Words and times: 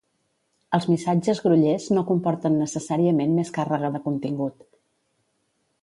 Els 0.77 0.85
missatges 0.91 1.41
grollers 1.43 1.85
no 1.97 2.05
comporten 2.09 2.57
necessàriament 2.63 3.39
més 3.41 3.55
càrrega 3.59 3.93
de 3.97 4.03
contingut. 4.09 4.69